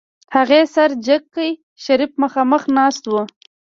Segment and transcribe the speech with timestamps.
[0.35, 1.49] هغې سر جګ کړ
[1.83, 3.13] شريف مخاخ ناست و.